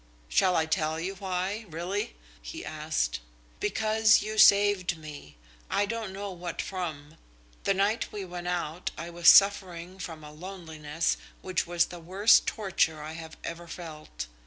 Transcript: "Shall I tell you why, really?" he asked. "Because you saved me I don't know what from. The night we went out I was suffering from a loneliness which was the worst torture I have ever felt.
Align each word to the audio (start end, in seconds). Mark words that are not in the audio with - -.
"Shall 0.29 0.55
I 0.55 0.65
tell 0.65 0.99
you 0.99 1.13
why, 1.13 1.67
really?" 1.69 2.15
he 2.41 2.65
asked. 2.65 3.19
"Because 3.59 4.23
you 4.23 4.39
saved 4.39 4.97
me 4.97 5.37
I 5.69 5.85
don't 5.85 6.11
know 6.11 6.31
what 6.31 6.59
from. 6.59 7.17
The 7.65 7.75
night 7.75 8.11
we 8.11 8.25
went 8.25 8.47
out 8.47 8.89
I 8.97 9.11
was 9.11 9.29
suffering 9.29 9.99
from 9.99 10.23
a 10.23 10.31
loneliness 10.31 11.17
which 11.43 11.67
was 11.67 11.85
the 11.85 11.99
worst 11.99 12.47
torture 12.47 13.03
I 13.03 13.11
have 13.13 13.37
ever 13.43 13.67
felt. 13.67 14.25